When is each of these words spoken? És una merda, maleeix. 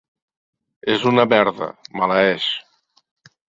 És 0.93 1.05
una 1.11 1.27
merda, 1.35 1.69
maleeix. 2.01 2.51